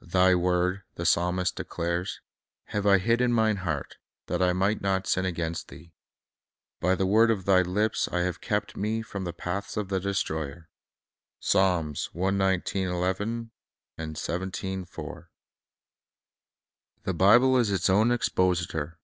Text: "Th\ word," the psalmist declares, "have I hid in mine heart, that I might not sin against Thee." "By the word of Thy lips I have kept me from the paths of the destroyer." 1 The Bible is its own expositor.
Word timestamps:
"Th\ 0.00 0.36
word," 0.36 0.82
the 0.94 1.04
psalmist 1.04 1.56
declares, 1.56 2.20
"have 2.66 2.86
I 2.86 2.98
hid 2.98 3.20
in 3.20 3.32
mine 3.32 3.56
heart, 3.56 3.96
that 4.26 4.40
I 4.40 4.52
might 4.52 4.80
not 4.80 5.08
sin 5.08 5.24
against 5.24 5.66
Thee." 5.66 5.92
"By 6.78 6.94
the 6.94 7.04
word 7.04 7.32
of 7.32 7.46
Thy 7.46 7.62
lips 7.62 8.06
I 8.06 8.20
have 8.20 8.40
kept 8.40 8.76
me 8.76 9.02
from 9.02 9.24
the 9.24 9.32
paths 9.32 9.76
of 9.76 9.88
the 9.88 9.98
destroyer." 9.98 10.70
1 11.52 11.94
The 11.94 13.50
Bible 17.12 17.56
is 17.56 17.70
its 17.72 17.90
own 17.90 18.12
expositor. 18.12 19.00